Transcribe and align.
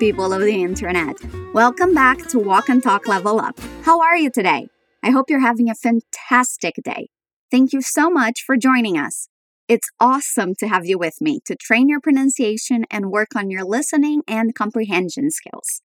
people 0.00 0.32
of 0.32 0.40
the 0.40 0.62
internet. 0.62 1.14
Welcome 1.52 1.92
back 1.92 2.26
to 2.28 2.38
Walk 2.38 2.70
and 2.70 2.82
Talk 2.82 3.06
Level 3.06 3.38
Up. 3.38 3.60
How 3.82 4.00
are 4.00 4.16
you 4.16 4.30
today? 4.30 4.68
I 5.02 5.10
hope 5.10 5.28
you're 5.28 5.40
having 5.40 5.68
a 5.68 5.74
fantastic 5.74 6.76
day. 6.82 7.10
Thank 7.50 7.74
you 7.74 7.82
so 7.82 8.08
much 8.08 8.42
for 8.46 8.56
joining 8.56 8.96
us. 8.96 9.28
It's 9.68 9.90
awesome 10.00 10.54
to 10.58 10.68
have 10.68 10.86
you 10.86 10.98
with 10.98 11.20
me 11.20 11.40
to 11.44 11.54
train 11.54 11.90
your 11.90 12.00
pronunciation 12.00 12.86
and 12.90 13.10
work 13.10 13.36
on 13.36 13.50
your 13.50 13.62
listening 13.62 14.22
and 14.26 14.54
comprehension 14.54 15.30
skills. 15.30 15.82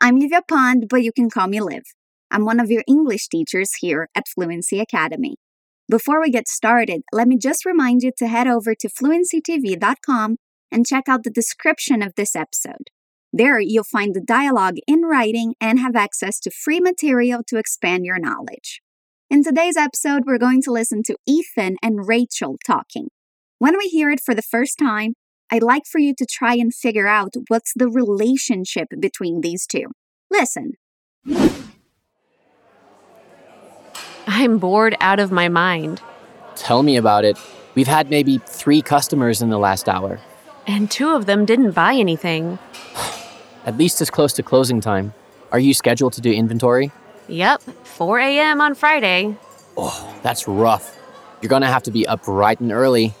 I'm 0.00 0.18
Livia 0.18 0.40
Pond, 0.48 0.86
but 0.88 1.02
you 1.02 1.12
can 1.12 1.28
call 1.28 1.48
me 1.48 1.60
Liv. 1.60 1.82
I'm 2.30 2.46
one 2.46 2.60
of 2.60 2.70
your 2.70 2.84
English 2.88 3.28
teachers 3.28 3.74
here 3.80 4.08
at 4.14 4.28
Fluency 4.34 4.80
Academy. 4.80 5.36
Before 5.90 6.22
we 6.22 6.30
get 6.30 6.48
started, 6.48 7.02
let 7.12 7.28
me 7.28 7.36
just 7.36 7.66
remind 7.66 8.02
you 8.02 8.12
to 8.16 8.28
head 8.28 8.46
over 8.46 8.74
to 8.74 8.88
fluencytv.com 8.88 10.36
and 10.72 10.86
check 10.86 11.04
out 11.06 11.22
the 11.22 11.30
description 11.30 12.00
of 12.00 12.14
this 12.14 12.34
episode. 12.34 12.88
There, 13.32 13.60
you'll 13.60 13.84
find 13.84 14.14
the 14.14 14.22
dialogue 14.22 14.76
in 14.86 15.02
writing 15.02 15.54
and 15.60 15.78
have 15.78 15.94
access 15.94 16.40
to 16.40 16.50
free 16.50 16.80
material 16.80 17.42
to 17.48 17.58
expand 17.58 18.06
your 18.06 18.18
knowledge. 18.18 18.80
In 19.28 19.44
today's 19.44 19.76
episode, 19.76 20.22
we're 20.24 20.38
going 20.38 20.62
to 20.62 20.72
listen 20.72 21.02
to 21.04 21.16
Ethan 21.26 21.76
and 21.82 22.08
Rachel 22.08 22.56
talking. 22.66 23.08
When 23.58 23.76
we 23.76 23.88
hear 23.88 24.10
it 24.10 24.20
for 24.24 24.34
the 24.34 24.40
first 24.40 24.78
time, 24.78 25.12
I'd 25.50 25.62
like 25.62 25.82
for 25.84 25.98
you 25.98 26.14
to 26.14 26.24
try 26.24 26.54
and 26.54 26.74
figure 26.74 27.06
out 27.06 27.34
what's 27.48 27.72
the 27.76 27.88
relationship 27.88 28.88
between 28.98 29.42
these 29.42 29.66
two. 29.66 29.88
Listen. 30.30 30.72
I'm 34.26 34.56
bored 34.56 34.96
out 35.00 35.20
of 35.20 35.30
my 35.30 35.50
mind. 35.50 36.00
Tell 36.56 36.82
me 36.82 36.96
about 36.96 37.26
it. 37.26 37.38
We've 37.74 37.86
had 37.86 38.08
maybe 38.08 38.38
three 38.38 38.80
customers 38.80 39.42
in 39.42 39.50
the 39.50 39.58
last 39.58 39.86
hour. 39.86 40.18
And 40.66 40.90
two 40.90 41.10
of 41.10 41.26
them 41.26 41.44
didn't 41.44 41.72
buy 41.72 41.92
anything. 41.94 42.58
At 43.68 43.76
least 43.76 44.00
as 44.00 44.08
close 44.08 44.32
to 44.32 44.42
closing 44.42 44.80
time. 44.80 45.12
Are 45.52 45.58
you 45.58 45.74
scheduled 45.74 46.14
to 46.14 46.22
do 46.22 46.32
inventory? 46.32 46.90
Yep, 47.28 47.60
4 47.60 48.18
a.m. 48.18 48.62
on 48.62 48.74
Friday. 48.74 49.36
Oh, 49.76 50.18
that's 50.22 50.48
rough. 50.48 50.96
You're 51.42 51.50
gonna 51.50 51.66
have 51.66 51.82
to 51.82 51.90
be 51.90 52.06
up 52.06 52.24
bright 52.24 52.60
and 52.60 52.72
early. 52.72 53.12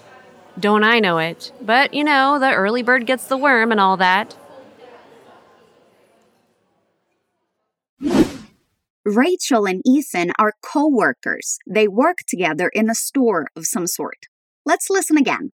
Don't 0.58 0.84
I 0.84 1.00
know 1.00 1.18
it? 1.18 1.52
But 1.60 1.92
you 1.92 2.02
know, 2.02 2.38
the 2.38 2.54
early 2.54 2.82
bird 2.82 3.04
gets 3.04 3.26
the 3.26 3.36
worm 3.36 3.70
and 3.72 3.78
all 3.78 3.98
that. 3.98 4.38
Rachel 9.04 9.66
and 9.66 9.82
Ethan 9.84 10.32
are 10.38 10.54
co 10.62 10.88
workers. 10.88 11.58
They 11.66 11.88
work 11.88 12.20
together 12.26 12.70
in 12.72 12.88
a 12.88 12.94
store 12.94 13.48
of 13.54 13.66
some 13.66 13.86
sort. 13.86 14.28
Let's 14.64 14.88
listen 14.88 15.18
again. 15.18 15.52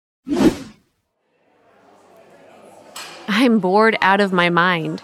I'm 3.32 3.60
bored 3.60 3.96
out 4.02 4.22
of 4.22 4.34
my 4.34 4.50
mind. 4.50 5.04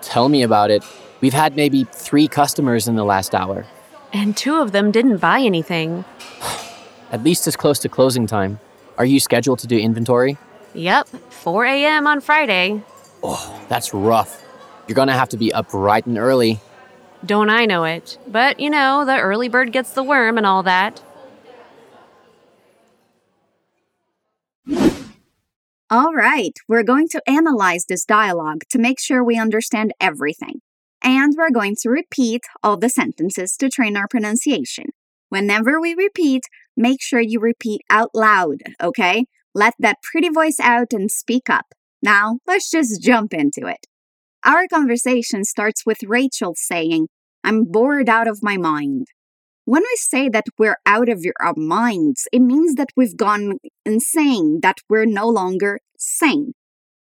Tell 0.00 0.28
me 0.28 0.42
about 0.44 0.70
it. 0.70 0.84
We've 1.20 1.34
had 1.34 1.56
maybe 1.56 1.82
three 1.84 2.28
customers 2.28 2.86
in 2.86 2.94
the 2.94 3.04
last 3.04 3.34
hour. 3.34 3.66
And 4.12 4.36
two 4.36 4.56
of 4.56 4.70
them 4.70 4.92
didn't 4.92 5.16
buy 5.16 5.40
anything. 5.40 6.04
At 7.10 7.24
least 7.24 7.48
it's 7.48 7.56
close 7.56 7.80
to 7.80 7.88
closing 7.88 8.28
time. 8.28 8.60
Are 8.96 9.04
you 9.04 9.18
scheduled 9.18 9.58
to 9.58 9.66
do 9.66 9.76
inventory? 9.76 10.38
Yep, 10.74 11.08
4 11.08 11.64
a.m. 11.64 12.06
on 12.06 12.20
Friday. 12.20 12.80
Oh, 13.24 13.60
that's 13.68 13.92
rough. 13.92 14.40
You're 14.86 14.94
gonna 14.94 15.18
have 15.18 15.30
to 15.30 15.36
be 15.36 15.52
up 15.52 15.70
bright 15.70 16.06
and 16.06 16.16
early. 16.16 16.60
Don't 17.26 17.50
I 17.50 17.64
know 17.64 17.82
it? 17.84 18.18
But 18.28 18.60
you 18.60 18.70
know, 18.70 19.04
the 19.04 19.18
early 19.18 19.48
bird 19.48 19.72
gets 19.72 19.90
the 19.94 20.02
worm 20.04 20.36
and 20.36 20.46
all 20.46 20.62
that. 20.62 21.02
All 25.90 26.14
right, 26.14 26.52
we're 26.66 26.82
going 26.82 27.08
to 27.08 27.20
analyze 27.26 27.84
this 27.86 28.06
dialogue 28.06 28.62
to 28.70 28.78
make 28.78 28.98
sure 28.98 29.22
we 29.22 29.38
understand 29.38 29.92
everything. 30.00 30.60
And 31.02 31.34
we're 31.36 31.50
going 31.50 31.76
to 31.82 31.90
repeat 31.90 32.40
all 32.62 32.78
the 32.78 32.88
sentences 32.88 33.54
to 33.58 33.68
train 33.68 33.94
our 33.94 34.08
pronunciation. 34.08 34.86
Whenever 35.28 35.78
we 35.78 35.94
repeat, 35.94 36.44
make 36.74 37.02
sure 37.02 37.20
you 37.20 37.38
repeat 37.38 37.82
out 37.90 38.08
loud, 38.14 38.60
okay? 38.82 39.26
Let 39.54 39.74
that 39.78 39.98
pretty 40.02 40.30
voice 40.30 40.58
out 40.58 40.94
and 40.94 41.10
speak 41.10 41.50
up. 41.50 41.66
Now, 42.02 42.38
let's 42.46 42.70
just 42.70 43.02
jump 43.02 43.34
into 43.34 43.66
it. 43.66 43.86
Our 44.42 44.66
conversation 44.66 45.44
starts 45.44 45.84
with 45.84 45.98
Rachel 46.02 46.54
saying, 46.56 47.08
I'm 47.44 47.64
bored 47.64 48.08
out 48.08 48.26
of 48.26 48.42
my 48.42 48.56
mind. 48.56 49.08
When 49.66 49.82
we 49.82 49.96
say 49.96 50.28
that 50.28 50.44
we're 50.58 50.76
out 50.84 51.08
of 51.08 51.24
our 51.40 51.54
minds, 51.56 52.28
it 52.32 52.40
means 52.40 52.74
that 52.74 52.90
we've 52.96 53.16
gone 53.16 53.54
insane, 53.86 54.60
that 54.62 54.76
we're 54.90 55.06
no 55.06 55.26
longer 55.26 55.80
sane. 55.96 56.52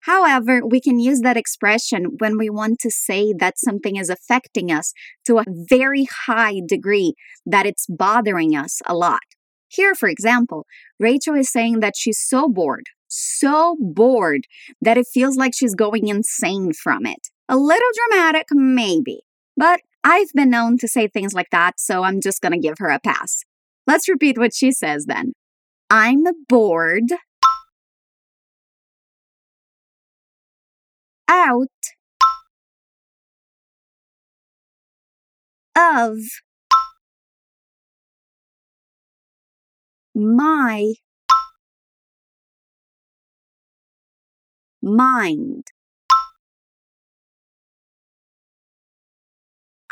However, 0.03 0.65
we 0.65 0.81
can 0.81 1.01
use 1.01 1.21
that 1.21 1.37
expression 1.37 2.17
when 2.19 2.39
we 2.39 2.51
want 2.51 2.79
to 2.81 2.91
say 2.91 3.33
that 3.39 3.59
something 3.59 3.97
is 3.97 4.09
affecting 4.09 4.71
us 4.71 4.93
to 5.27 5.39
a 5.39 5.45
very 5.49 6.07
high 6.27 6.61
degree, 6.65 7.15
that 7.47 7.67
it's 7.67 7.87
bothering 7.89 8.55
us 8.55 8.81
a 8.87 8.95
lot. 8.95 9.23
Here, 9.69 9.95
for 9.95 10.09
example, 10.09 10.67
Rachel 11.01 11.35
is 11.35 11.51
saying 11.51 11.81
that 11.81 11.95
she's 11.97 12.21
so 12.21 12.49
bored, 12.49 12.87
so 13.09 13.77
bored, 13.81 14.47
that 14.81 14.99
it 14.99 15.07
feels 15.13 15.37
like 15.37 15.53
she's 15.55 15.75
going 15.75 16.09
insane 16.09 16.73
from 16.73 17.07
it. 17.07 17.29
A 17.49 17.57
little 17.57 17.89
dramatic, 18.09 18.47
maybe, 18.53 19.21
but 19.57 19.81
I've 20.05 20.33
been 20.35 20.51
known 20.51 20.79
to 20.79 20.89
say 20.89 21.09
things 21.09 21.33
like 21.33 21.51
that, 21.51 21.79
so 21.79 22.03
I'm 22.03 22.21
just 22.21 22.41
gonna 22.41 22.59
give 22.59 22.79
her 22.79 22.89
a 22.89 22.99
pass. 22.99 23.45
Let's 23.87 24.09
repeat 24.09 24.39
what 24.39 24.55
she 24.55 24.73
says 24.73 25.07
then. 25.07 25.33
I'm 25.91 26.25
bored 26.49 27.13
out 31.29 31.69
of 35.77 36.19
my 40.15 40.95
mind. 44.83 45.67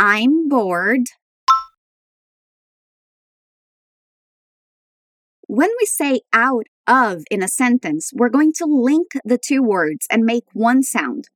I'm 0.03 0.49
bored. 0.49 1.09
When 5.47 5.69
we 5.79 5.85
say 5.85 6.23
out 6.33 6.65
of 6.87 7.25
in 7.31 7.43
a 7.43 7.49
sentence, 7.49 8.11
we're 8.15 8.31
going 8.31 8.55
to 8.55 8.65
link 8.65 9.09
the 9.27 9.37
two 9.37 9.63
words 9.63 10.07
and 10.11 10.25
make 10.25 10.45
one 10.55 10.83
sound. 10.83 11.27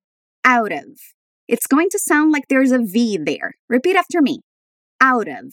Out 0.46 0.72
of. 0.72 0.98
It's 1.46 1.66
going 1.66 1.90
to 1.90 1.98
sound 1.98 2.32
like 2.32 2.44
there's 2.48 2.72
a 2.72 2.78
V 2.78 3.18
there. 3.18 3.52
Repeat 3.68 3.96
after 3.96 4.22
me. 4.22 4.40
Out 4.98 5.28
of. 5.28 5.52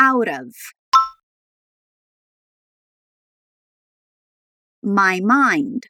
Out 0.00 0.26
of. 0.26 0.52
My 4.82 5.20
mind. 5.20 5.86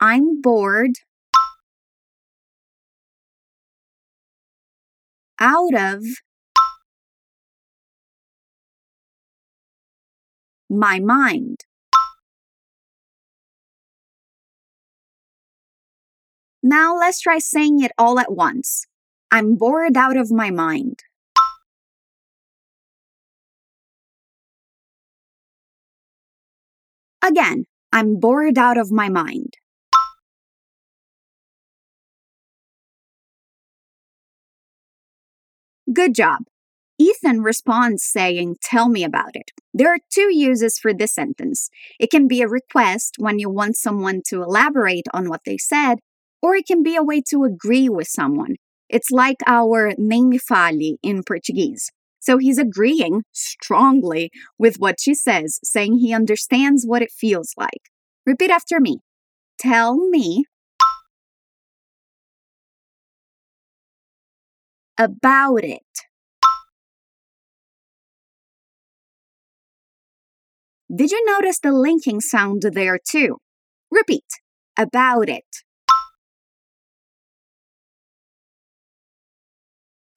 I'm 0.00 0.40
bored. 0.40 0.92
Out 5.40 5.74
of 5.74 6.02
my 10.68 10.98
mind. 11.00 11.64
Now 16.62 16.96
let's 16.96 17.20
try 17.20 17.38
saying 17.38 17.82
it 17.82 17.92
all 17.98 18.18
at 18.18 18.32
once. 18.32 18.86
I'm 19.30 19.56
bored 19.56 19.96
out 19.96 20.16
of 20.16 20.30
my 20.30 20.50
mind. 20.50 21.00
Again, 27.22 27.64
I'm 27.92 28.16
bored 28.16 28.58
out 28.58 28.78
of 28.78 28.90
my 28.90 29.08
mind. 29.08 29.54
Good 35.94 36.14
job. 36.14 36.40
Ethan 36.98 37.42
responds 37.42 38.02
saying, 38.04 38.56
Tell 38.60 38.88
me 38.88 39.04
about 39.04 39.34
it. 39.34 39.52
There 39.72 39.92
are 39.92 39.98
two 40.12 40.34
uses 40.34 40.78
for 40.78 40.92
this 40.92 41.14
sentence. 41.14 41.70
It 42.00 42.10
can 42.10 42.26
be 42.26 42.42
a 42.42 42.48
request 42.48 43.14
when 43.18 43.38
you 43.38 43.48
want 43.48 43.76
someone 43.76 44.22
to 44.28 44.42
elaborate 44.42 45.06
on 45.12 45.28
what 45.28 45.42
they 45.46 45.56
said, 45.56 45.96
or 46.42 46.56
it 46.56 46.66
can 46.66 46.82
be 46.82 46.96
a 46.96 47.02
way 47.02 47.22
to 47.30 47.44
agree 47.44 47.88
with 47.88 48.08
someone. 48.08 48.56
It's 48.88 49.10
like 49.10 49.36
our 49.46 49.92
nem 49.96 50.30
me 50.30 50.38
fale 50.38 50.96
in 51.02 51.22
Portuguese. 51.22 51.90
So 52.20 52.38
he's 52.38 52.58
agreeing 52.58 53.22
strongly 53.32 54.30
with 54.58 54.76
what 54.78 54.96
she 55.00 55.14
says, 55.14 55.60
saying 55.62 55.98
he 55.98 56.12
understands 56.14 56.84
what 56.86 57.02
it 57.02 57.12
feels 57.12 57.52
like. 57.56 57.90
Repeat 58.26 58.50
after 58.50 58.80
me. 58.80 58.98
Tell 59.58 59.96
me 60.08 60.44
about 64.98 65.64
it. 65.64 65.82
Did 70.94 71.10
you 71.10 71.24
notice 71.26 71.58
the 71.58 71.72
linking 71.72 72.20
sound 72.20 72.62
there 72.72 72.98
too? 72.98 73.38
Repeat. 73.90 74.24
About 74.76 75.28
it. 75.28 75.44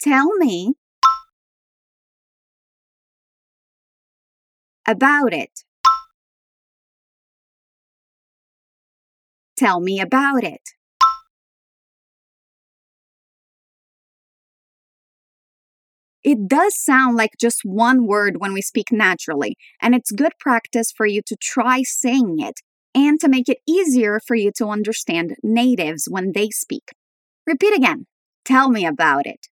Tell 0.01 0.35
me 0.37 0.73
about 4.87 5.33
it. 5.33 5.63
Tell 9.57 9.79
me 9.79 9.99
about 9.99 10.43
it. 10.43 10.61
It 16.27 16.49
does 16.49 16.77
sound 16.77 17.15
like 17.15 17.37
just 17.39 17.61
one 17.63 18.05
word 18.05 18.41
when 18.41 18.51
we 18.51 18.61
speak 18.61 18.91
naturally, 18.91 19.55
and 19.81 19.95
it's 19.95 20.11
good 20.11 20.33
practice 20.41 20.91
for 20.91 21.05
you 21.05 21.21
to 21.25 21.37
try 21.41 21.83
saying 21.83 22.39
it 22.39 22.55
and 22.93 23.17
to 23.21 23.29
make 23.29 23.47
it 23.47 23.59
easier 23.65 24.19
for 24.27 24.35
you 24.35 24.51
to 24.57 24.67
understand 24.67 25.37
natives 25.41 26.09
when 26.09 26.33
they 26.33 26.49
speak. 26.49 26.91
Repeat 27.45 27.77
again. 27.77 28.07
Tell 28.43 28.69
me 28.69 28.85
about 28.85 29.25
it. 29.25 29.47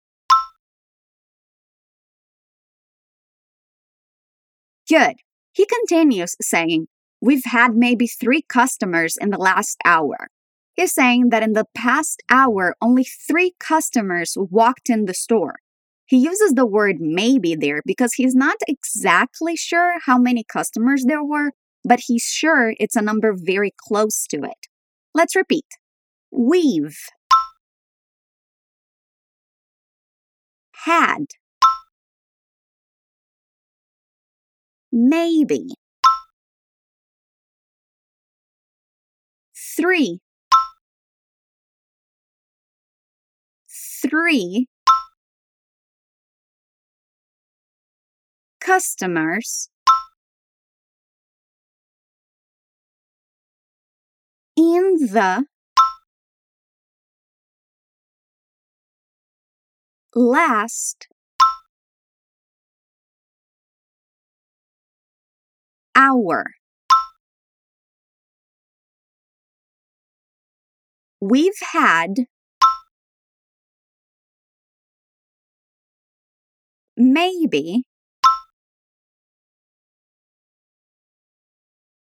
Good. 4.90 5.16
He 5.54 5.66
continues 5.66 6.36
saying, 6.42 6.88
We've 7.22 7.46
had 7.46 7.74
maybe 7.74 8.06
three 8.06 8.42
customers 8.42 9.16
in 9.16 9.30
the 9.30 9.38
last 9.38 9.78
hour. 9.86 10.28
He's 10.74 10.94
saying 10.94 11.30
that 11.30 11.42
in 11.42 11.54
the 11.54 11.68
past 11.74 12.22
hour, 12.30 12.76
only 12.82 13.06
three 13.06 13.54
customers 13.62 14.34
walked 14.36 14.90
in 14.90 15.06
the 15.06 15.14
store. 15.14 15.56
He 16.08 16.18
uses 16.18 16.54
the 16.54 16.66
word 16.68 16.98
maybe 17.00 17.56
there 17.56 17.82
because 17.86 18.14
he's 18.14 18.36
not 18.36 18.58
exactly 18.68 19.56
sure 19.56 19.96
how 20.06 20.18
many 20.20 20.44
customers 20.44 21.04
there 21.08 21.24
were, 21.24 21.52
but 21.84 22.02
he's 22.08 22.24
sure 22.24 22.74
it's 22.80 22.96
a 22.96 23.02
number 23.02 23.34
very 23.36 23.74
close 23.88 24.26
to 24.28 24.38
it. 24.44 24.68
Let's 25.16 25.36
repeat. 25.36 25.66
We've 26.32 26.98
had 30.84 31.26
maybe 34.92 35.68
three 39.56 40.20
three 44.02 44.68
customers 48.66 49.70
in 54.58 54.96
the 55.12 55.46
last 60.16 61.08
hour. 65.96 66.46
We've 71.22 71.54
had 71.72 72.26
maybe 76.98 77.84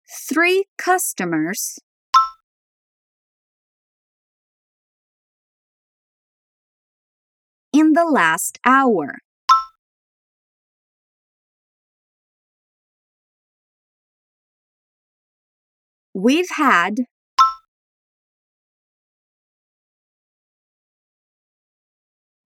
three 0.08 0.66
customers 0.78 1.78
in 7.72 7.92
the 7.92 8.04
last 8.04 8.58
hour. 8.64 9.18
We've 16.14 16.48
had 16.56 17.00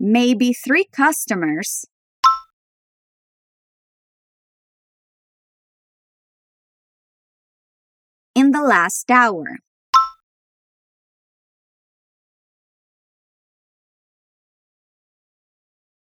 maybe 0.01 0.53
three 0.53 0.87
customers 0.93 1.85
in 8.35 8.53
the 8.53 8.63
last 8.63 9.11
hour. 9.11 9.59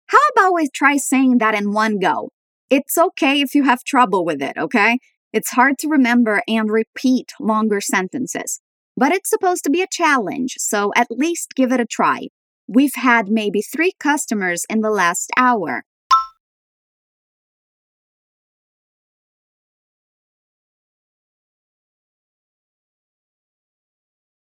How 0.07 0.19
about 0.33 0.55
we 0.55 0.69
try 0.73 0.97
saying 0.97 1.39
that 1.39 1.55
in 1.55 1.73
one 1.73 1.99
go? 1.99 2.31
It's 2.71 2.97
okay 2.97 3.41
if 3.41 3.55
you 3.55 3.65
have 3.65 3.85
trouble 3.85 4.25
with 4.25 4.43
it, 4.43 4.57
okay? 4.57 4.99
It's 5.33 5.51
hard 5.51 5.79
to 5.81 5.89
remember 5.89 6.43
and 6.49 6.71
repeat 6.71 7.33
longer 7.39 7.81
sentences. 7.81 8.61
But 8.97 9.13
it's 9.13 9.31
supposed 9.31 9.65
to 9.65 9.71
be 9.71 9.83
a 9.83 9.87
challenge, 9.87 10.55
so 10.59 10.93
at 10.97 11.09
least 11.11 11.55
give 11.55 11.73
it 11.73 11.81
a 11.81 11.87
try. 11.87 12.29
We've 12.67 12.95
had 12.95 13.29
maybe 13.29 13.63
three 13.63 13.93
customers 14.01 14.65
in 14.69 14.81
the 14.81 14.91
last 14.91 15.31
hour. 15.37 15.85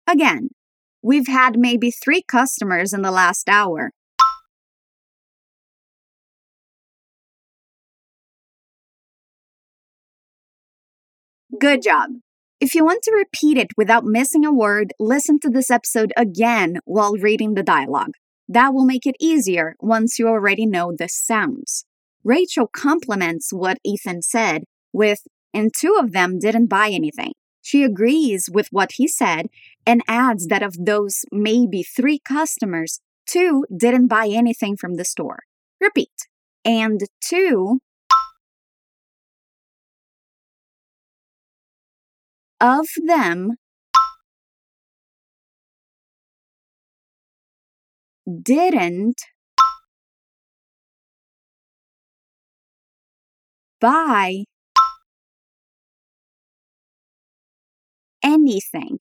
Again, 0.07 0.50
we've 1.02 1.28
had 1.28 1.57
maybe 1.57 1.92
three 1.92 2.22
customers 2.22 2.94
in 2.94 3.02
the 3.02 3.12
last 3.12 3.50
hour. 3.50 3.92
Good 11.60 11.81
job. 11.81 12.10
If 12.60 12.75
you 12.75 12.86
want 12.86 13.02
to 13.04 13.12
repeat 13.12 13.57
it 13.57 13.69
without 13.78 14.06
missing 14.06 14.46
a 14.46 14.54
word, 14.54 14.94
listen 15.00 15.40
to 15.40 15.50
this 15.50 15.72
episode 15.72 16.13
again 16.16 16.80
while 16.86 17.13
reading 17.13 17.54
the 17.54 17.63
dialogue. 17.63 18.12
That 18.48 18.74
will 18.74 18.86
make 18.86 19.06
it 19.06 19.16
easier 19.19 19.75
once 19.80 20.19
you 20.19 20.28
already 20.28 20.66
know 20.66 20.94
the 20.96 21.08
sounds. 21.08 21.86
Rachel 22.24 22.68
compliments 22.68 23.51
what 23.51 23.77
Ethan 23.84 24.22
said 24.22 24.63
with, 24.94 25.20
and 25.53 25.72
two 25.74 25.98
of 26.00 26.12
them 26.12 26.39
didn't 26.39 26.68
buy 26.68 26.89
anything. 26.89 27.34
She 27.65 27.81
agrees 27.81 28.48
with 28.48 28.67
what 28.69 28.91
he 28.91 29.07
said 29.07 29.48
and 29.88 30.03
adds 30.07 30.45
that 30.48 30.62
of 30.62 30.75
those 30.86 31.25
maybe 31.31 31.81
three 31.81 32.19
customers, 32.19 33.01
two 33.25 33.65
didn't 33.75 34.05
buy 34.07 34.27
anything 34.27 34.77
from 34.77 34.98
the 34.98 35.03
store. 35.03 35.39
Repeat. 35.81 36.27
And 36.63 37.01
two 37.19 37.79
of 42.62 42.86
them 43.03 43.53
didn't 48.43 49.22
buy 53.81 54.43
anything. 58.25 58.98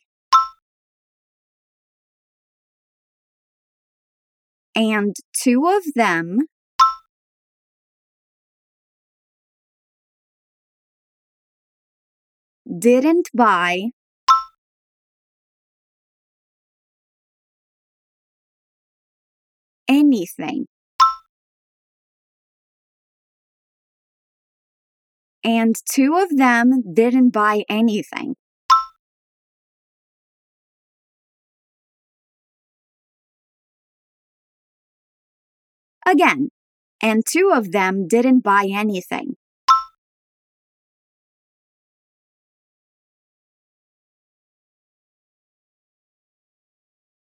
And 4.76 5.16
two 5.32 5.66
of 5.66 5.82
them 5.94 6.40
didn't 12.78 13.30
buy 13.34 13.90
anything. 19.88 20.66
And 25.42 25.76
two 25.90 26.16
of 26.16 26.36
them 26.36 26.82
didn't 26.94 27.30
buy 27.30 27.64
anything. 27.68 28.34
Again, 36.06 36.48
and 37.02 37.24
two 37.26 37.50
of 37.52 37.72
them 37.72 38.06
didn't 38.06 38.40
buy 38.40 38.68
anything. 38.70 39.36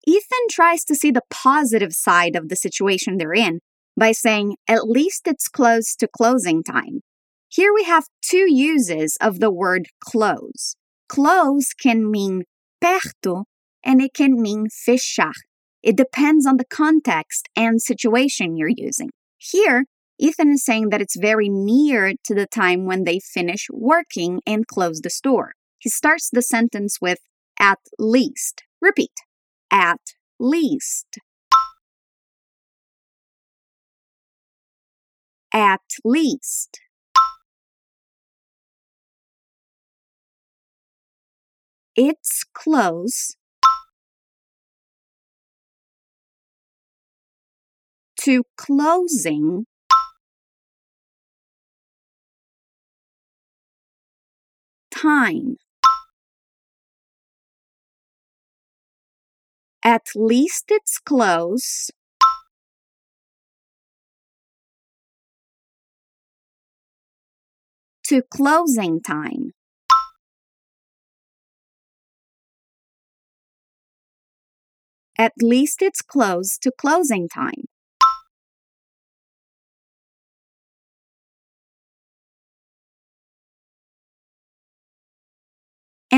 Ethan 0.07 0.47
tries 0.50 0.85
to 0.85 0.95
see 0.95 1.11
the 1.11 1.23
positive 1.31 1.93
side 1.93 2.37
of 2.37 2.49
the 2.49 2.57
situation 2.57 3.16
they're 3.16 3.33
in 3.33 3.61
by 3.97 4.12
saying, 4.12 4.57
at 4.69 4.88
least 4.88 5.26
it's 5.26 5.49
close 5.49 5.97
to 5.97 6.09
closing 6.09 6.62
time. 6.62 7.00
Here 7.49 7.73
we 7.73 7.85
have 7.85 8.04
two 8.21 8.52
uses 8.52 9.16
of 9.21 9.40
the 9.40 9.50
word 9.50 9.87
close. 10.00 10.76
Close 11.09 11.73
can 11.73 12.11
mean 12.11 12.43
perto 12.81 13.45
and 13.85 14.02
it 14.02 14.12
can 14.14 14.40
mean 14.40 14.66
fechar. 14.66 15.33
It 15.84 15.96
depends 15.96 16.46
on 16.46 16.56
the 16.56 16.64
context 16.64 17.50
and 17.54 17.80
situation 17.80 18.56
you're 18.56 18.70
using. 18.74 19.10
Here, 19.36 19.84
Ethan 20.18 20.52
is 20.52 20.64
saying 20.64 20.88
that 20.88 21.02
it's 21.02 21.14
very 21.14 21.50
near 21.50 22.14
to 22.24 22.34
the 22.34 22.46
time 22.46 22.86
when 22.86 23.04
they 23.04 23.20
finish 23.20 23.66
working 23.70 24.40
and 24.46 24.66
close 24.66 25.00
the 25.02 25.10
store. 25.10 25.52
He 25.78 25.90
starts 25.90 26.30
the 26.32 26.40
sentence 26.40 27.02
with 27.02 27.18
at 27.60 27.80
least. 27.98 28.62
Repeat. 28.80 29.12
At 29.70 30.00
least. 30.40 31.18
At 35.52 35.82
least. 36.02 36.80
It's 41.94 42.42
close 42.54 43.36
to 48.25 48.43
closing 48.57 49.66
time. 54.90 55.57
At 59.85 60.07
least 60.14 60.64
it's 60.71 60.99
close 60.99 61.90
to 68.04 68.23
closing 68.23 69.02
time. 69.02 69.50
At 75.19 75.33
least 75.43 75.83
it's 75.83 76.00
close 76.00 76.57
to 76.62 76.73
closing 76.73 77.28
time. 77.28 77.74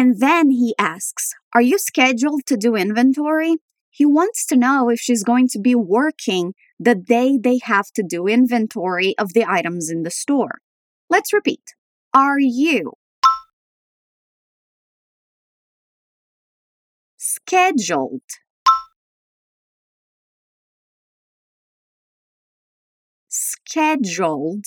And 0.07 0.21
then 0.21 0.51
he 0.51 0.73
asks, 0.79 1.35
Are 1.53 1.61
you 1.61 1.81
scheduled 1.81 2.47
to 2.47 2.57
do 2.57 2.77
inventory? 2.77 3.57
He 3.91 4.07
wants 4.07 4.47
to 4.47 4.57
know 4.57 4.89
if 4.89 5.01
she's 5.01 5.25
going 5.25 5.49
to 5.49 5.59
be 5.59 5.75
working 5.75 6.55
the 6.79 6.95
day 6.95 7.37
they 7.43 7.59
have 7.65 7.87
to 7.97 8.05
do 8.09 8.29
inventory 8.29 9.19
of 9.19 9.33
the 9.33 9.45
items 9.45 9.91
in 9.91 10.05
the 10.05 10.13
store. 10.13 10.59
Let's 11.11 11.33
repeat. 11.33 11.75
Are 12.15 12.39
you 12.39 12.93
scheduled 17.17 18.21
scheduled 23.29 24.67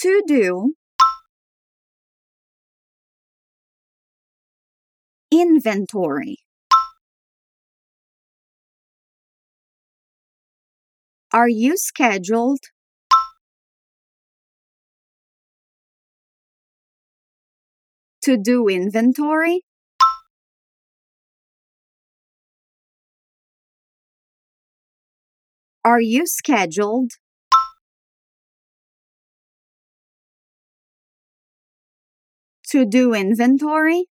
to 0.00 0.22
do 0.26 0.74
inventory. 5.30 6.38
Are 11.32 11.48
you 11.48 11.76
scheduled 11.76 12.60
to 18.22 18.38
do 18.38 18.68
inventory? 18.68 19.64
Are 25.84 26.00
you 26.00 26.26
scheduled 26.26 27.12
to 32.70 32.84
do 32.86 33.14
inventory? 33.14 34.06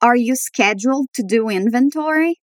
Are 0.00 0.16
you 0.16 0.34
scheduled 0.34 1.06
to 1.14 1.22
do 1.22 1.48
inventory? 1.48 2.40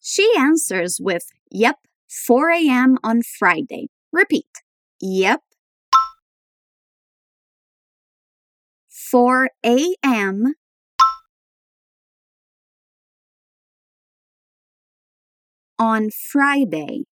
She 0.00 0.32
answers 0.36 0.98
with, 1.00 1.26
Yep, 1.50 1.76
4 2.08 2.50
a.m. 2.50 2.98
on 3.04 3.22
Friday. 3.22 3.88
Repeat. 4.12 4.46
Yep. 5.00 5.40
4 8.88 9.50
a.m. 9.64 10.54
on 15.80 16.10
Friday. 16.10 17.04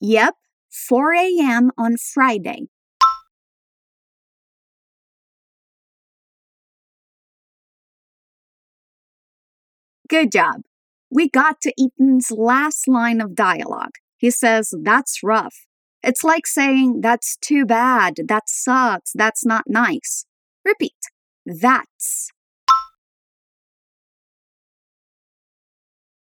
Yep, 0.00 0.36
4 0.70 1.12
a.m. 1.14 1.72
on 1.76 1.96
Friday. 1.96 2.68
Good 10.08 10.32
job. 10.32 10.62
We 11.10 11.28
got 11.28 11.60
to 11.62 11.72
Ethan's 11.78 12.30
last 12.30 12.86
line 12.88 13.20
of 13.20 13.34
dialogue. 13.34 13.94
He 14.16 14.30
says, 14.30 14.72
That's 14.82 15.22
rough. 15.22 15.66
It's 16.02 16.24
like 16.24 16.46
saying, 16.46 17.00
That's 17.00 17.36
too 17.36 17.66
bad. 17.66 18.14
That 18.28 18.48
sucks. 18.48 19.12
That's 19.14 19.44
not 19.44 19.64
nice. 19.66 20.24
Repeat. 20.64 20.94
That's 21.44 22.30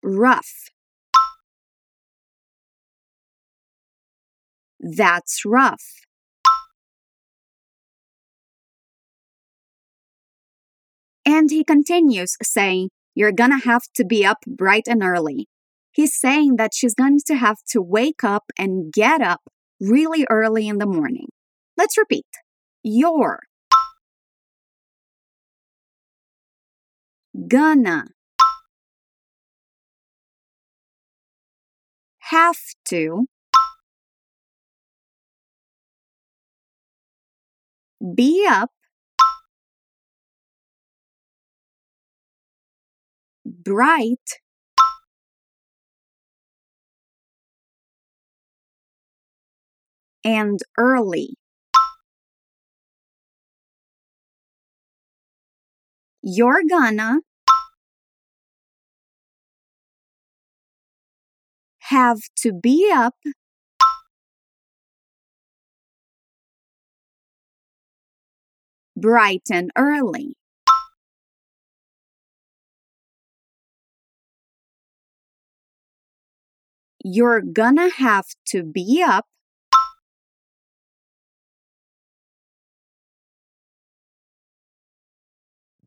rough. 0.09 0.69
That's 4.79 5.43
rough. 5.45 5.83
And 11.25 11.51
he 11.51 11.63
continues 11.63 12.35
saying, 12.41 12.89
You're 13.13 13.31
gonna 13.31 13.59
have 13.59 13.83
to 13.95 14.05
be 14.05 14.25
up 14.25 14.39
bright 14.47 14.87
and 14.87 15.03
early. 15.03 15.47
He's 15.91 16.17
saying 16.17 16.55
that 16.57 16.71
she's 16.73 16.95
going 16.95 17.19
to 17.27 17.35
have 17.35 17.57
to 17.69 17.81
wake 17.81 18.23
up 18.23 18.45
and 18.57 18.91
get 18.91 19.21
up 19.21 19.41
really 19.79 20.25
early 20.29 20.67
in 20.67 20.77
the 20.77 20.85
morning. 20.85 21.27
Let's 21.77 21.97
repeat. 21.97 22.25
You're 22.83 23.39
gonna 27.47 28.07
have 32.29 32.57
to 32.85 33.25
be 38.15 38.45
up 38.47 38.71
bright 43.45 44.39
and 50.23 50.59
early. 50.77 51.35
You're 56.21 56.61
gonna 56.69 57.21
have 61.89 62.19
to 62.35 62.53
be 62.53 62.91
up 62.93 63.15
bright 68.95 69.43
and 69.51 69.71
early. 69.75 70.35
You're 77.03 77.41
gonna 77.41 77.89
have 77.89 78.25
to 78.49 78.63
be 78.63 79.03
up 79.05 79.25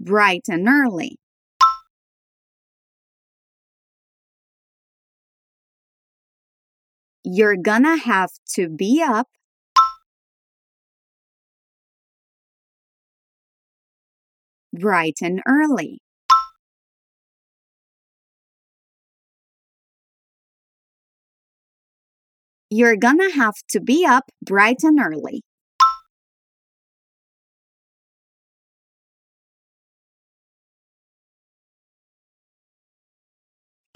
bright 0.00 0.42
and 0.48 0.66
early. 0.68 1.21
You're 7.24 7.56
gonna 7.56 7.96
have 7.96 8.30
to 8.54 8.68
be 8.68 9.02
up 9.02 9.28
bright 14.72 15.18
and 15.22 15.40
early. 15.46 16.00
You're 22.70 22.96
gonna 22.96 23.30
have 23.32 23.54
to 23.70 23.80
be 23.80 24.04
up 24.06 24.30
bright 24.42 24.82
and 24.82 24.98
early. 24.98 25.42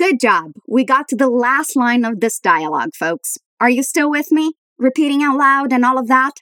Good 0.08 0.20
job. 0.20 0.52
We 0.68 0.84
got 0.84 1.08
to 1.08 1.16
the 1.16 1.28
last 1.28 1.74
line 1.74 2.04
of 2.04 2.20
this 2.20 2.38
dialogue, 2.38 2.90
folks. 2.94 3.38
Are 3.60 3.68
you 3.68 3.82
still 3.82 4.08
with 4.08 4.30
me? 4.30 4.52
Repeating 4.78 5.24
out 5.24 5.36
loud 5.36 5.72
and 5.72 5.84
all 5.84 5.98
of 5.98 6.06
that? 6.06 6.34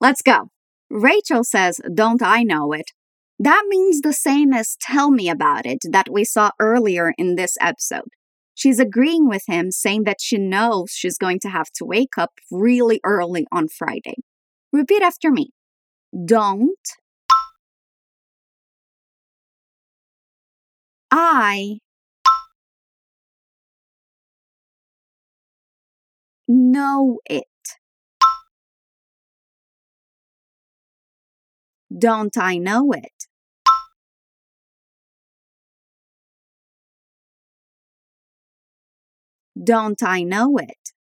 Let's 0.00 0.22
go. 0.22 0.50
Rachel 0.88 1.42
says, 1.42 1.80
Don't 1.92 2.22
I 2.22 2.44
know 2.44 2.72
it? 2.72 2.92
That 3.36 3.64
means 3.66 4.02
the 4.02 4.12
same 4.12 4.52
as 4.52 4.76
tell 4.80 5.10
me 5.10 5.28
about 5.28 5.66
it 5.66 5.78
that 5.90 6.08
we 6.08 6.22
saw 6.22 6.52
earlier 6.60 7.12
in 7.18 7.34
this 7.34 7.56
episode. 7.60 8.10
She's 8.54 8.78
agreeing 8.78 9.28
with 9.28 9.42
him, 9.48 9.72
saying 9.72 10.04
that 10.04 10.20
she 10.20 10.38
knows 10.38 10.92
she's 10.92 11.18
going 11.18 11.40
to 11.40 11.48
have 11.48 11.72
to 11.74 11.84
wake 11.84 12.16
up 12.16 12.34
really 12.52 13.00
early 13.02 13.48
on 13.50 13.66
Friday. 13.66 14.18
Repeat 14.72 15.02
after 15.02 15.32
me. 15.32 15.50
Don't 16.24 16.78
I 21.10 21.78
know 26.48 27.20
it? 27.28 27.44
Don't 31.96 32.36
I 32.36 32.58
know 32.58 32.92
it? 32.92 33.26
Don't 39.62 40.02
I 40.02 40.22
know 40.22 40.56
it? 40.56 40.92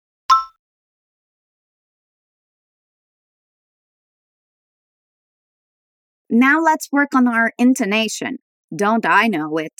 Now 6.28 6.60
let's 6.60 6.88
work 6.90 7.14
on 7.14 7.28
our 7.28 7.52
intonation. 7.58 8.38
Don't 8.74 9.06
I 9.06 9.28
know 9.28 9.58
it? 9.58 9.72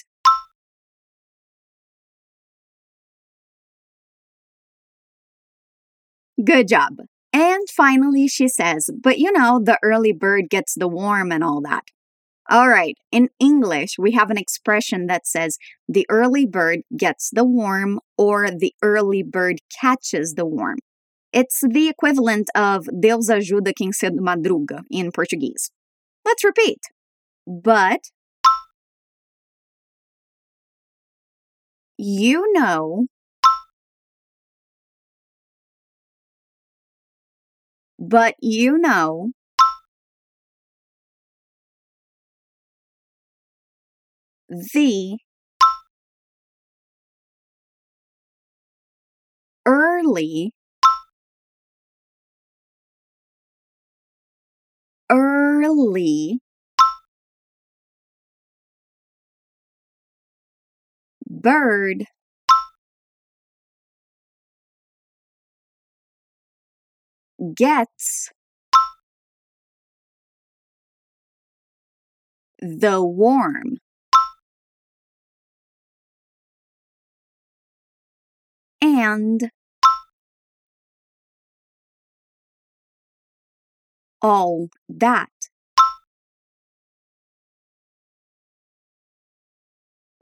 Good 6.43 6.69
job. 6.69 6.99
And 7.33 7.69
finally, 7.69 8.29
she 8.29 8.49
says, 8.49 8.89
but 9.03 9.19
you 9.19 9.33
know, 9.33 9.61
the 9.63 9.79
early 9.83 10.13
bird 10.13 10.49
gets 10.49 10.75
the 10.75 10.89
worm 10.89 11.33
and 11.33 11.45
all 11.45 11.61
that. 11.63 11.85
All 12.51 12.69
right, 12.69 12.97
in 13.13 13.29
English, 13.41 13.97
we 13.99 14.13
have 14.13 14.31
an 14.31 14.39
expression 14.39 15.07
that 15.09 15.27
says 15.27 15.59
the 15.89 16.07
early 16.11 16.47
bird 16.47 16.81
gets 16.97 17.31
the 17.31 17.45
worm 17.45 18.01
or 18.19 18.51
the 18.51 18.75
early 18.83 19.23
bird 19.23 19.59
catches 19.81 20.35
the 20.35 20.47
worm. 20.47 20.79
It's 21.33 21.61
the 21.61 21.89
equivalent 21.89 22.49
of 22.55 22.87
Deus 23.01 23.31
ajuda 23.31 23.75
quem 23.77 23.93
cedo 23.93 24.19
madruga 24.21 24.83
in 24.91 25.13
Portuguese. 25.13 25.71
Let's 26.25 26.45
repeat. 26.45 26.81
But 27.47 28.01
you 31.99 32.53
know 32.53 33.07
but 38.09 38.35
you 38.41 38.79
know. 38.79 39.33
The 44.49 45.19
early. 49.67 50.53
Early. 55.11 56.39
Bird 61.31 62.07
gets 67.55 68.31
the 72.61 73.03
warm. 73.03 73.79
and 78.81 79.51
all 84.23 84.69
that. 84.89 85.31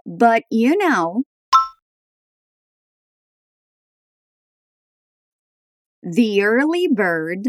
But 0.06 0.44
you 0.50 0.76
know, 0.76 1.24
the 6.04 6.42
early 6.42 6.86
bird 6.88 7.48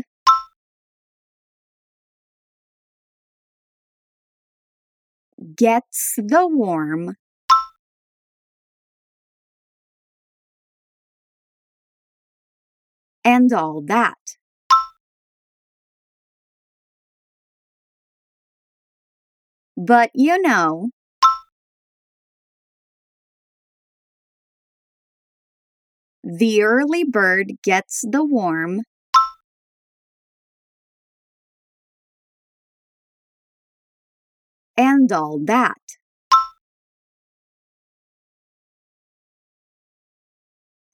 gets 5.55 6.13
the 6.17 6.47
worm 6.47 7.15
and 13.25 13.51
all 13.51 13.81
that. 13.81 14.37
But 19.77 20.11
you 20.13 20.41
know, 20.41 20.89
the 26.25 26.63
early 26.63 27.03
bird 27.03 27.53
gets 27.63 28.03
the 28.09 28.25
worm 28.25 28.81
and 34.75 35.11
all 35.11 35.39
that. 35.45 35.77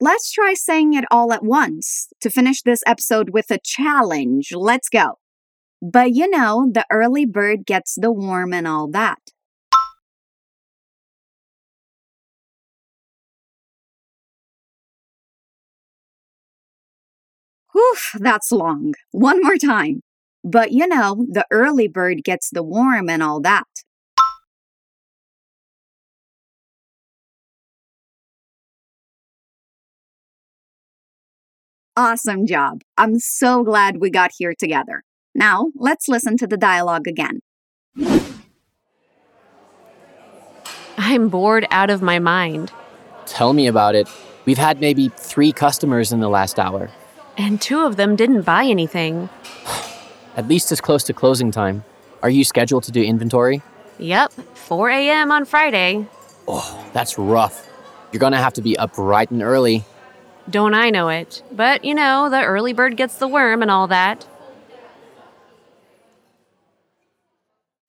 Let's 0.00 0.32
try 0.32 0.54
saying 0.54 0.94
it 0.94 1.04
all 1.10 1.32
at 1.32 1.44
once 1.44 2.08
to 2.20 2.28
finish 2.28 2.60
this 2.62 2.82
episode 2.86 3.30
with 3.30 3.50
a 3.50 3.58
challenge. 3.62 4.52
Let's 4.52 4.88
go. 4.88 5.18
But 5.80 6.12
you 6.12 6.28
know, 6.28 6.70
the 6.72 6.84
early 6.90 7.24
bird 7.24 7.66
gets 7.66 7.94
the 7.94 8.12
worm 8.12 8.52
and 8.52 8.66
all 8.66 8.88
that. 8.90 9.31
Whew, 17.72 17.96
that's 18.18 18.52
long. 18.52 18.94
One 19.10 19.42
more 19.42 19.56
time. 19.56 20.02
But 20.44 20.72
you 20.72 20.86
know, 20.86 21.26
the 21.30 21.46
early 21.50 21.88
bird 21.88 22.24
gets 22.24 22.50
the 22.50 22.62
worm 22.62 23.08
and 23.08 23.22
all 23.22 23.40
that. 23.40 23.64
Awesome 31.94 32.46
job. 32.46 32.80
I'm 32.96 33.18
so 33.18 33.62
glad 33.62 33.98
we 33.98 34.08
got 34.10 34.30
here 34.36 34.54
together. 34.58 35.02
Now, 35.34 35.70
let's 35.74 36.08
listen 36.08 36.38
to 36.38 36.46
the 36.46 36.56
dialogue 36.56 37.06
again. 37.06 37.40
I'm 40.96 41.28
bored 41.28 41.66
out 41.70 41.90
of 41.90 42.00
my 42.00 42.18
mind. 42.18 42.72
Tell 43.26 43.52
me 43.52 43.66
about 43.66 43.94
it. 43.94 44.08
We've 44.46 44.58
had 44.58 44.80
maybe 44.80 45.10
three 45.10 45.52
customers 45.52 46.12
in 46.12 46.20
the 46.20 46.30
last 46.30 46.58
hour. 46.58 46.90
And 47.36 47.60
two 47.60 47.80
of 47.80 47.96
them 47.96 48.16
didn't 48.16 48.42
buy 48.42 48.64
anything. 48.64 49.28
At 50.36 50.48
least 50.48 50.72
it's 50.72 50.80
close 50.80 51.04
to 51.04 51.12
closing 51.12 51.50
time. 51.50 51.84
Are 52.22 52.30
you 52.30 52.44
scheduled 52.44 52.84
to 52.84 52.92
do 52.92 53.02
inventory? 53.02 53.62
Yep, 53.98 54.32
4 54.32 54.90
a.m. 54.90 55.30
on 55.30 55.44
Friday. 55.44 56.06
Oh, 56.48 56.84
that's 56.92 57.18
rough. 57.18 57.68
You're 58.12 58.20
gonna 58.20 58.38
have 58.38 58.52
to 58.54 58.62
be 58.62 58.76
up 58.76 58.94
bright 58.94 59.30
and 59.30 59.42
early. 59.42 59.84
Don't 60.48 60.74
I 60.74 60.90
know 60.90 61.08
it? 61.08 61.42
But 61.52 61.84
you 61.84 61.94
know, 61.94 62.28
the 62.28 62.42
early 62.42 62.72
bird 62.72 62.96
gets 62.96 63.16
the 63.16 63.28
worm 63.28 63.62
and 63.62 63.70
all 63.70 63.86
that. 63.88 64.26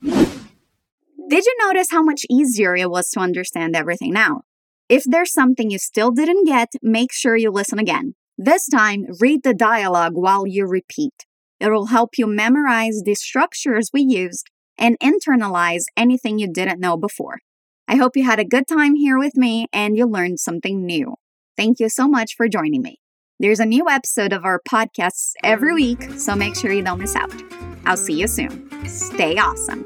Did 0.02 1.46
you 1.46 1.56
notice 1.62 1.88
how 1.90 2.04
much 2.04 2.26
easier 2.30 2.76
it 2.76 2.92
was 2.92 3.10
to 3.12 3.20
understand 3.20 3.76
everything 3.76 4.14
now? 4.14 4.42
If 4.88 5.04
there's 5.04 5.34
something 5.34 5.72
you 5.72 5.80
still 5.80 6.12
didn't 6.12 6.46
get, 6.46 6.74
make 6.82 7.12
sure 7.12 7.36
you 7.36 7.50
listen 7.50 7.80
again. 7.80 8.14
This 8.46 8.68
time, 8.68 9.06
read 9.22 9.44
the 9.44 9.54
dialogue 9.54 10.16
while 10.16 10.46
you 10.46 10.68
repeat. 10.68 11.14
It'll 11.62 11.86
help 11.86 12.18
you 12.18 12.28
memorize 12.28 13.02
the 13.06 13.16
structures 13.16 13.90
we 13.94 14.02
used 14.02 14.50
and 14.78 15.00
internalize 15.00 15.84
anything 15.96 16.40
you 16.40 16.52
didn't 16.52 16.82
know 16.82 16.98
before. 16.98 17.38
I 17.88 17.96
hope 17.96 18.18
you 18.18 18.26
had 18.26 18.40
a 18.40 18.46
good 18.46 18.68
time 18.68 18.96
here 18.96 19.18
with 19.18 19.38
me 19.38 19.68
and 19.72 19.96
you 19.96 20.06
learned 20.06 20.42
something 20.42 20.86
new. 20.86 21.16
Thank 21.56 21.80
you 21.80 21.88
so 21.88 22.06
much 22.06 22.36
for 22.36 22.50
joining 22.50 22.82
me. 22.82 22.98
There's 23.40 23.62
a 23.62 23.66
new 23.66 23.88
episode 23.88 24.34
of 24.34 24.44
our 24.44 24.60
podcasts 24.70 25.32
every 25.42 25.74
week, 25.74 26.04
so 26.18 26.36
make 26.36 26.58
sure 26.58 26.74
you 26.74 26.84
don't 26.84 27.00
miss 27.00 27.16
out. 27.16 27.32
I'll 27.86 27.96
see 27.96 28.20
you 28.20 28.28
soon. 28.28 28.70
Stay 28.90 29.38
awesome. 29.38 29.86